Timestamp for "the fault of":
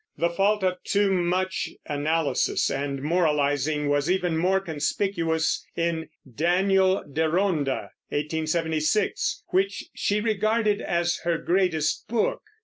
0.17-0.83